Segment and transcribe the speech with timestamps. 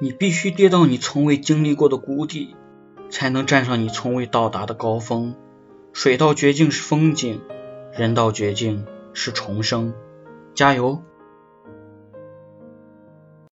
[0.00, 2.54] 你必须跌到你从未经历过的谷底
[3.10, 5.34] 才能站上你从未到达的高峰。
[5.92, 7.40] 水到绝境是风景
[7.92, 9.94] 人到绝境是重生。
[10.54, 11.02] 加油！